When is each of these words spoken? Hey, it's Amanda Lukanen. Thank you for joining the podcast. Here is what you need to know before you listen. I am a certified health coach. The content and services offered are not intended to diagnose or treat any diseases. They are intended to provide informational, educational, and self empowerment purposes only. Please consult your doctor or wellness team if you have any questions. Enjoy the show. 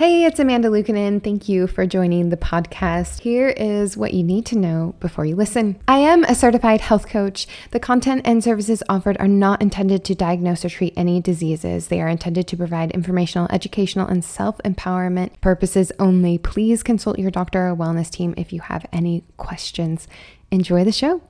Hey, 0.00 0.24
it's 0.24 0.40
Amanda 0.40 0.70
Lukanen. 0.70 1.22
Thank 1.22 1.46
you 1.46 1.66
for 1.66 1.84
joining 1.84 2.30
the 2.30 2.36
podcast. 2.38 3.20
Here 3.20 3.50
is 3.50 3.98
what 3.98 4.14
you 4.14 4.24
need 4.24 4.46
to 4.46 4.56
know 4.56 4.94
before 4.98 5.26
you 5.26 5.36
listen. 5.36 5.78
I 5.86 5.98
am 5.98 6.24
a 6.24 6.34
certified 6.34 6.80
health 6.80 7.06
coach. 7.06 7.46
The 7.72 7.80
content 7.80 8.22
and 8.24 8.42
services 8.42 8.82
offered 8.88 9.18
are 9.20 9.28
not 9.28 9.60
intended 9.60 10.02
to 10.04 10.14
diagnose 10.14 10.64
or 10.64 10.70
treat 10.70 10.94
any 10.96 11.20
diseases. 11.20 11.88
They 11.88 12.00
are 12.00 12.08
intended 12.08 12.48
to 12.48 12.56
provide 12.56 12.92
informational, 12.92 13.46
educational, 13.50 14.06
and 14.06 14.24
self 14.24 14.56
empowerment 14.64 15.38
purposes 15.42 15.92
only. 15.98 16.38
Please 16.38 16.82
consult 16.82 17.18
your 17.18 17.30
doctor 17.30 17.68
or 17.68 17.76
wellness 17.76 18.08
team 18.08 18.32
if 18.38 18.54
you 18.54 18.62
have 18.62 18.86
any 18.94 19.22
questions. 19.36 20.08
Enjoy 20.50 20.82
the 20.82 20.92
show. 20.92 21.20